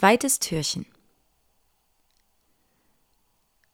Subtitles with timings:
[0.00, 0.86] Zweites Türchen.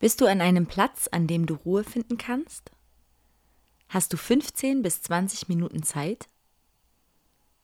[0.00, 2.72] Bist du an einem Platz, an dem du Ruhe finden kannst?
[3.88, 6.28] Hast du 15 bis 20 Minuten Zeit?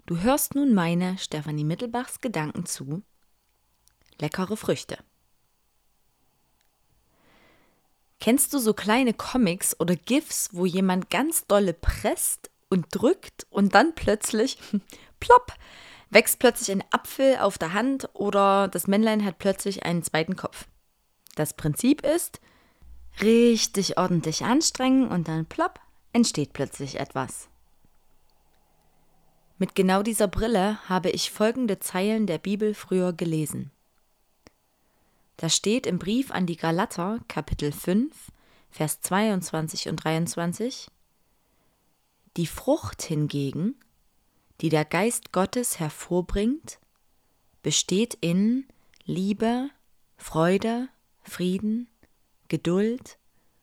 [0.07, 3.03] Du hörst nun meine Stefanie Mittelbachs Gedanken zu
[4.21, 4.99] leckere Früchte.
[8.21, 13.75] Kennst du so kleine Comics oder GIFs, wo jemand ganz dolle presst und drückt und
[13.75, 14.59] dann plötzlich,
[15.19, 15.55] plopp,
[16.15, 20.67] wächst plötzlich ein Apfel auf der Hand oder das Männlein hat plötzlich einen zweiten Kopf.
[21.35, 22.41] Das Prinzip ist,
[23.21, 25.81] richtig ordentlich anstrengen und dann plopp,
[26.13, 27.49] entsteht plötzlich etwas.
[29.59, 33.73] Mit genau dieser Brille habe ich folgende Zeilen der Bibel früher gelesen.
[35.37, 38.15] Da steht im Brief an die Galater, Kapitel 5,
[38.71, 40.89] Vers 22 und 23,
[42.37, 43.75] Die Frucht hingegen,
[44.65, 46.79] die der Geist Gottes hervorbringt,
[47.63, 48.67] besteht in
[49.05, 49.69] Liebe,
[50.17, 50.89] Freude,
[51.21, 51.87] Frieden,
[52.49, 53.19] Geduld,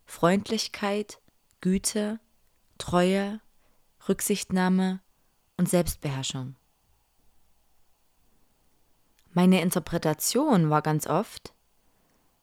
[0.06, 1.20] Freundlichkeit,
[1.60, 2.20] Güte,
[2.78, 3.42] Treue,
[4.08, 5.02] Rücksichtnahme
[5.58, 6.56] und Selbstbeherrschung.
[9.32, 11.52] Meine Interpretation war ganz oft,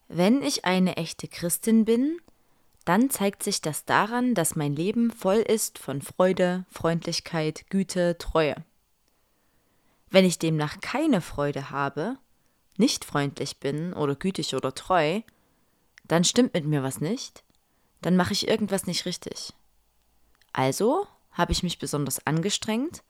[0.09, 2.19] wenn ich eine echte Christin bin,
[2.89, 8.65] dann zeigt sich das daran, dass mein Leben voll ist von Freude, Freundlichkeit, Güte, Treue.
[10.09, 12.17] Wenn ich demnach keine Freude habe,
[12.79, 15.21] nicht freundlich bin oder gütig oder treu,
[16.07, 17.45] dann stimmt mit mir was nicht,
[18.01, 19.53] dann mache ich irgendwas nicht richtig.
[20.55, 23.03] Also habe ich mich besonders angestrengt,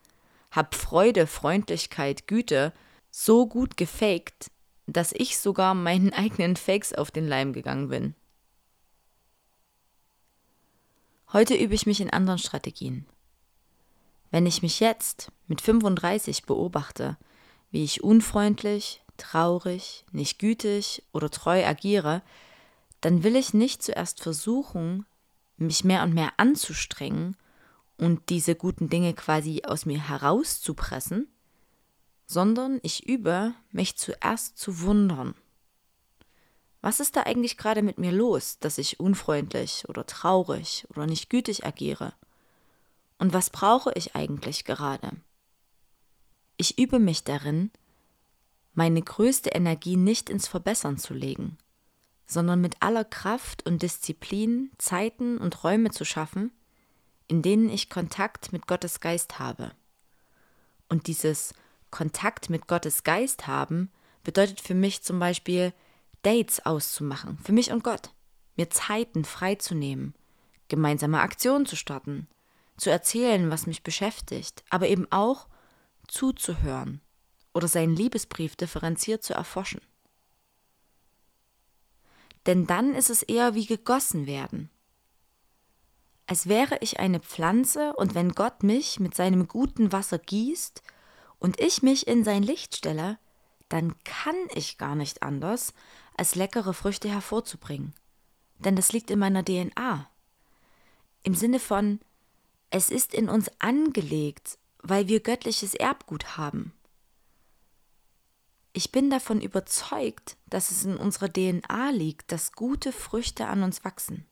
[0.50, 2.72] habe Freude, Freundlichkeit, Güte
[3.12, 4.50] so gut gefaked,
[4.86, 8.14] dass ich sogar meinen eigenen Fakes auf den Leim gegangen bin.
[11.30, 13.04] Heute übe ich mich in anderen Strategien.
[14.30, 17.18] Wenn ich mich jetzt mit 35 beobachte,
[17.70, 22.22] wie ich unfreundlich, traurig, nicht gütig oder treu agiere,
[23.02, 25.04] dann will ich nicht zuerst versuchen,
[25.58, 27.36] mich mehr und mehr anzustrengen
[27.98, 31.28] und diese guten Dinge quasi aus mir herauszupressen,
[32.24, 35.34] sondern ich übe, mich zuerst zu wundern.
[36.80, 41.28] Was ist da eigentlich gerade mit mir los, dass ich unfreundlich oder traurig oder nicht
[41.28, 42.12] gütig agiere?
[43.18, 45.10] Und was brauche ich eigentlich gerade?
[46.56, 47.70] Ich übe mich darin,
[48.74, 51.58] meine größte Energie nicht ins Verbessern zu legen,
[52.26, 56.52] sondern mit aller Kraft und Disziplin Zeiten und Räume zu schaffen,
[57.26, 59.72] in denen ich Kontakt mit Gottes Geist habe.
[60.88, 61.54] Und dieses
[61.90, 63.90] Kontakt mit Gottes Geist haben
[64.22, 65.72] bedeutet für mich zum Beispiel,
[66.22, 68.10] Dates auszumachen, für mich und Gott,
[68.56, 70.14] mir Zeiten freizunehmen,
[70.68, 72.28] gemeinsame Aktionen zu starten,
[72.76, 75.48] zu erzählen, was mich beschäftigt, aber eben auch
[76.06, 77.00] zuzuhören.
[77.54, 79.80] Oder seinen Liebesbrief differenziert zu erforschen.
[82.46, 84.70] Denn dann ist es eher wie gegossen werden.
[86.26, 90.82] Als wäre ich eine Pflanze und wenn Gott mich mit seinem guten Wasser gießt
[91.38, 93.18] und ich mich in sein Licht stelle,
[93.68, 95.72] dann kann ich gar nicht anders,
[96.18, 97.94] als leckere Früchte hervorzubringen.
[98.58, 100.08] Denn das liegt in meiner DNA.
[101.22, 102.00] Im Sinne von,
[102.70, 106.72] es ist in uns angelegt, weil wir göttliches Erbgut haben.
[108.72, 113.84] Ich bin davon überzeugt, dass es in unserer DNA liegt, dass gute Früchte an uns
[113.84, 114.26] wachsen.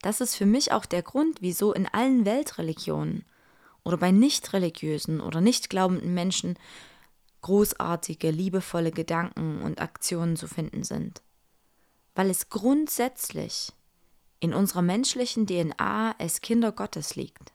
[0.00, 3.24] Das ist für mich auch der Grund, wieso in allen Weltreligionen
[3.84, 6.58] oder bei nicht religiösen oder nicht glaubenden Menschen
[7.42, 11.22] großartige, liebevolle Gedanken und Aktionen zu finden sind,
[12.14, 13.72] weil es grundsätzlich
[14.40, 17.52] in unserer menschlichen DNA als Kinder Gottes liegt.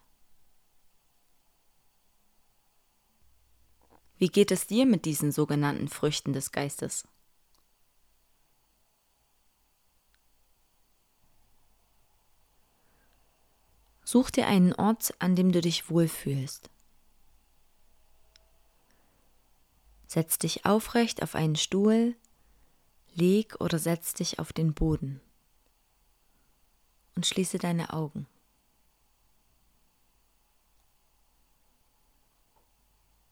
[4.17, 7.07] Wie geht es dir mit diesen sogenannten Früchten des Geistes?
[14.03, 16.69] Such dir einen Ort, an dem du dich wohlfühlst.
[20.07, 22.15] Setz dich aufrecht auf einen Stuhl,
[23.13, 25.21] leg oder setz dich auf den Boden
[27.15, 28.27] und schließe deine Augen.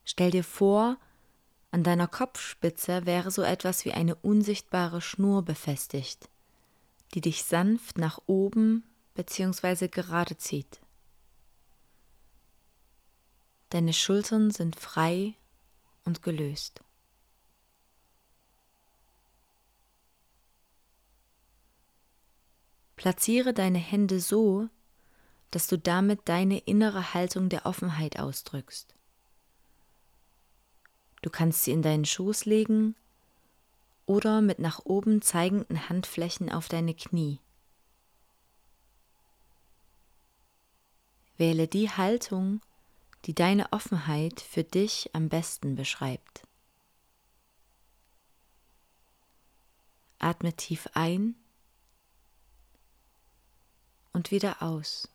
[0.04, 0.98] Stell dir vor,
[1.70, 6.28] an deiner Kopfspitze wäre so etwas wie eine unsichtbare Schnur befestigt,
[7.14, 8.84] die dich sanft nach oben
[9.14, 9.88] bzw.
[9.88, 10.80] gerade zieht.
[13.70, 15.34] Deine Schultern sind frei
[16.06, 16.80] und gelöst.
[22.96, 24.68] Platziere deine Hände so,
[25.50, 28.94] dass du damit deine innere Haltung der Offenheit ausdrückst.
[31.22, 32.94] Du kannst sie in deinen Schoß legen
[34.06, 37.40] oder mit nach oben zeigenden Handflächen auf deine Knie.
[41.36, 42.60] Wähle die Haltung,
[43.26, 46.46] die deine Offenheit für dich am besten beschreibt.
[50.20, 51.34] Atme tief ein
[54.12, 55.08] und wieder aus.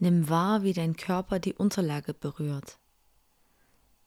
[0.00, 2.78] Nimm wahr, wie dein Körper die Unterlage berührt,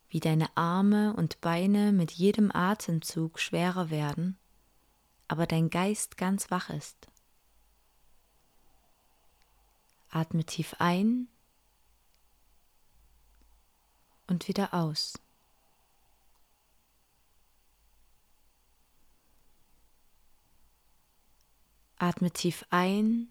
[0.10, 4.38] wie deine Arme und Beine mit jedem Atemzug schwerer werden,
[5.32, 7.08] aber dein Geist ganz wach ist.
[10.10, 11.30] Atme tief ein
[14.28, 15.18] und wieder aus.
[21.96, 23.30] Atme tief ein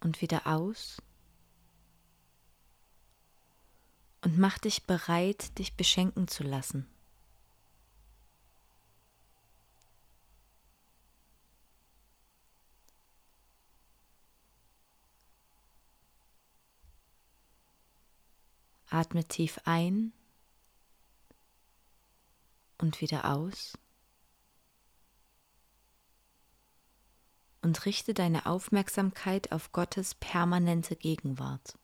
[0.00, 1.00] und wieder aus.
[4.20, 6.86] Und mach dich bereit, dich beschenken zu lassen.
[18.90, 20.12] Atme tief ein
[22.78, 23.78] und wieder aus.
[27.62, 31.78] und richte deine Aufmerksamkeit auf Gottes permanente Gegenwart.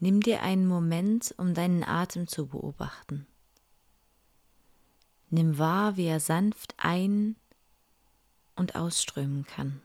[0.00, 3.26] Nimm dir einen Moment, um deinen Atem zu beobachten.
[5.30, 7.36] Nimm wahr, wie er sanft ein-
[8.56, 9.80] und ausströmen kann.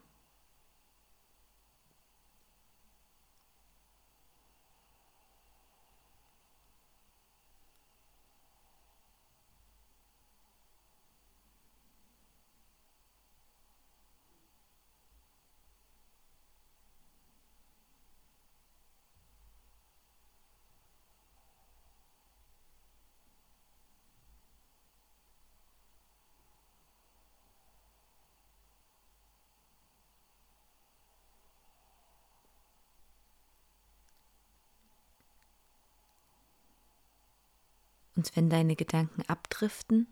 [38.20, 40.06] Und wenn deine Gedanken abdriften,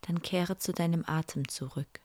[0.00, 2.00] dann kehre zu deinem Atem zurück.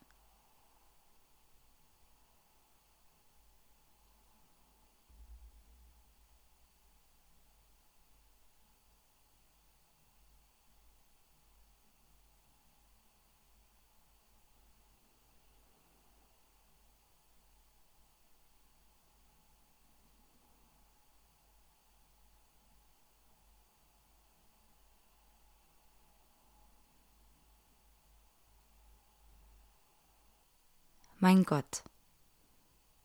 [31.20, 31.84] Mein Gott,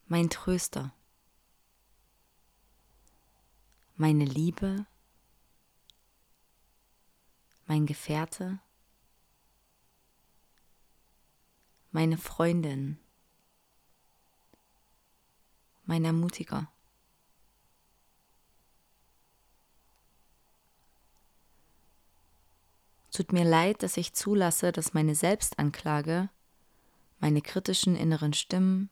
[0.07, 0.95] mein Tröster,
[3.97, 4.87] meine Liebe,
[7.67, 8.61] mein Gefährte,
[11.91, 12.99] meine Freundin,
[15.85, 16.71] mein Ermutiger.
[23.11, 26.31] Tut mir leid, dass ich zulasse, dass meine Selbstanklage
[27.25, 28.91] meine kritischen inneren Stimmen,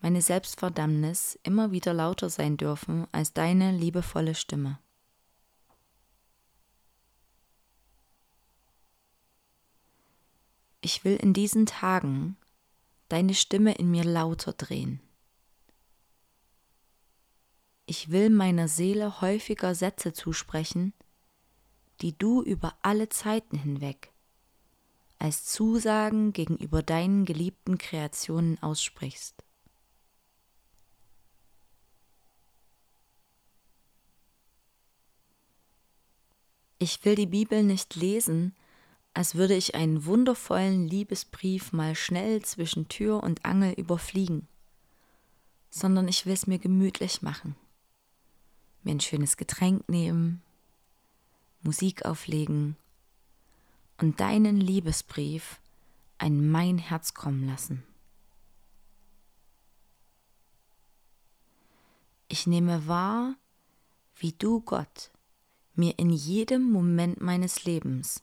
[0.00, 4.78] meine Selbstverdammnis immer wieder lauter sein dürfen als deine liebevolle Stimme.
[10.80, 12.36] Ich will in diesen Tagen
[13.08, 15.00] deine Stimme in mir lauter drehen.
[17.86, 20.92] Ich will meiner Seele häufiger Sätze zusprechen,
[22.02, 24.12] die du über alle Zeiten hinweg
[25.18, 29.34] als Zusagen gegenüber deinen geliebten Kreationen aussprichst.
[36.78, 38.54] Ich will die Bibel nicht lesen,
[39.14, 44.46] als würde ich einen wundervollen Liebesbrief mal schnell zwischen Tür und Angel überfliegen,
[45.70, 47.56] sondern ich will es mir gemütlich machen,
[48.82, 50.42] mir ein schönes Getränk nehmen,
[51.62, 52.76] Musik auflegen
[53.98, 55.60] und deinen Liebesbrief
[56.18, 57.82] an mein Herz kommen lassen.
[62.28, 63.36] Ich nehme wahr,
[64.16, 65.10] wie du Gott
[65.74, 68.22] mir in jedem Moment meines Lebens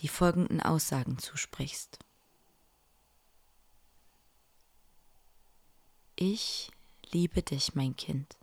[0.00, 1.98] die folgenden Aussagen zusprichst.
[6.16, 6.70] Ich
[7.10, 8.36] liebe dich, mein Kind.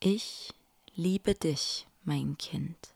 [0.00, 0.54] Ich
[0.94, 2.94] liebe dich, mein Kind.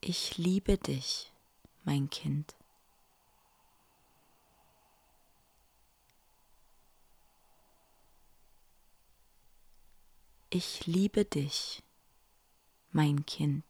[0.00, 1.32] Ich liebe dich,
[1.82, 2.54] mein Kind.
[10.50, 11.82] Ich liebe dich,
[12.92, 13.64] mein Kind.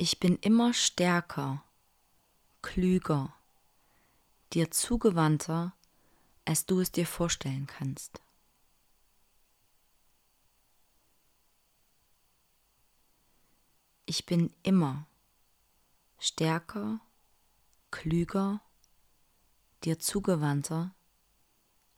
[0.00, 1.64] Ich bin immer stärker,
[2.62, 3.34] klüger,
[4.52, 5.74] dir zugewandter,
[6.44, 8.22] als du es dir vorstellen kannst.
[14.06, 15.08] Ich bin immer
[16.20, 17.00] stärker,
[17.90, 18.60] klüger,
[19.82, 20.94] dir zugewandter,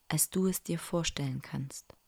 [0.09, 2.00] als du es dir vorstellen kannst.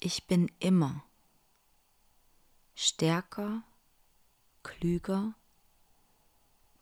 [0.00, 1.04] Ich bin immer
[2.76, 3.64] stärker,
[4.62, 5.34] klüger,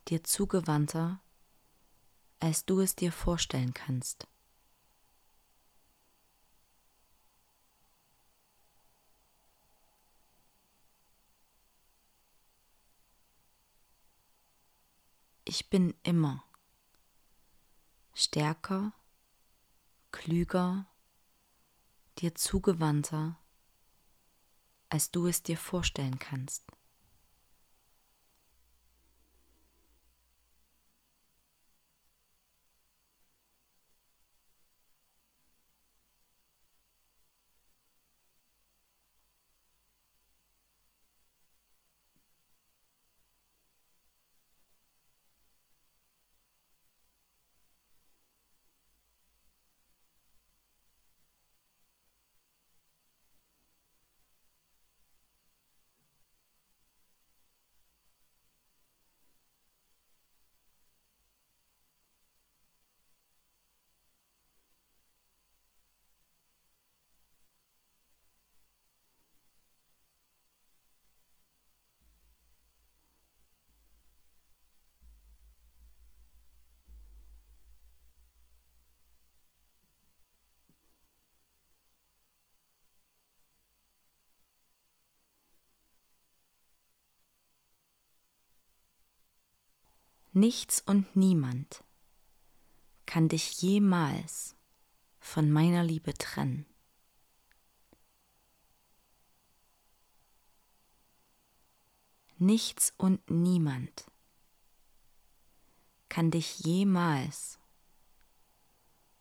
[0.07, 1.19] dir zugewandter,
[2.39, 4.27] als du es dir vorstellen kannst.
[15.43, 16.43] Ich bin immer
[18.13, 18.93] stärker,
[20.11, 20.85] klüger,
[22.17, 23.39] dir zugewandter,
[24.89, 26.63] als du es dir vorstellen kannst.
[90.39, 91.83] Nichts und niemand
[93.07, 94.55] kann dich jemals
[95.19, 96.67] von meiner Liebe trennen.
[102.37, 104.05] Nichts und niemand
[106.07, 107.57] kann dich jemals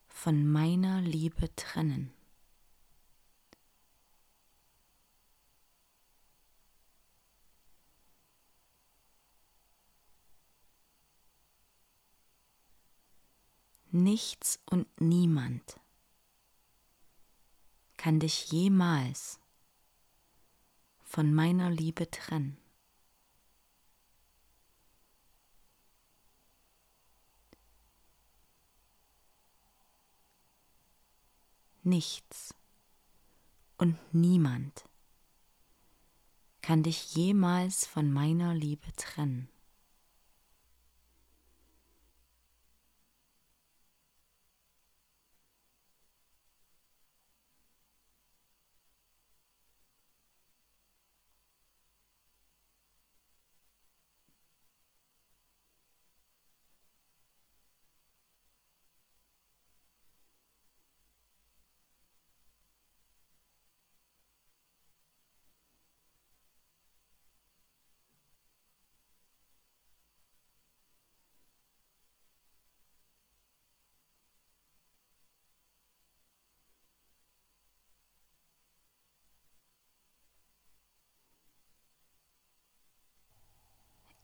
[0.06, 2.12] von meiner Liebe trennen.
[13.96, 15.80] Nichts und niemand
[17.96, 19.40] kann dich jemals
[21.02, 22.58] von meiner Liebe trennen.
[31.82, 32.54] Nichts
[33.78, 34.84] und niemand
[36.60, 39.48] kann dich jemals von meiner Liebe trennen.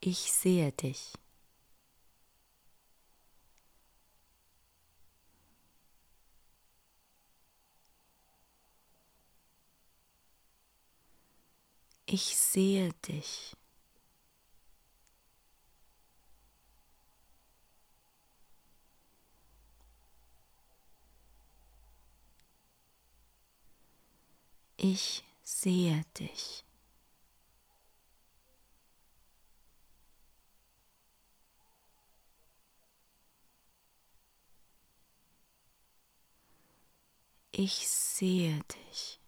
[0.05, 1.13] Ich sehe dich.
[12.05, 13.55] Ich sehe dich.
[24.75, 26.65] Ich sehe dich.
[37.55, 39.22] Ich sehe dich.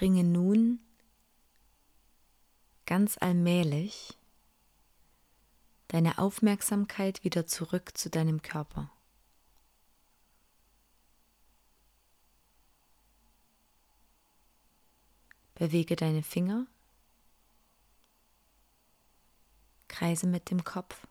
[0.00, 0.80] Bringe nun
[2.86, 4.16] ganz allmählich
[5.88, 8.90] deine Aufmerksamkeit wieder zurück zu deinem Körper.
[15.54, 16.66] Bewege deine Finger,
[19.88, 21.06] kreise mit dem Kopf.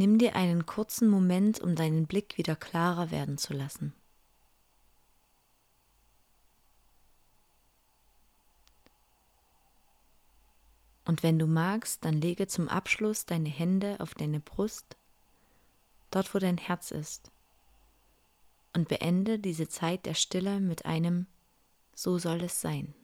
[0.00, 3.92] Nimm dir einen kurzen Moment, um deinen Blick wieder klarer werden zu lassen.
[11.04, 14.96] Und wenn du magst, dann lege zum Abschluss deine Hände auf deine Brust,
[16.10, 17.30] dort wo dein Herz ist,
[18.72, 21.26] und beende diese Zeit der Stille mit einem
[21.94, 22.94] So soll es sein.